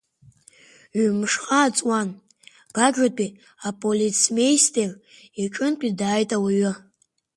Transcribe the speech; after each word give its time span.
Ҩы-мшҟа 0.99 1.51
ааҵуаны, 1.61 2.13
Гагратәи 2.75 3.31
аполицмеистер 3.67 4.91
иҿынтә 5.43 5.87
дааит 5.99 6.31
ауаҩы. 6.37 6.73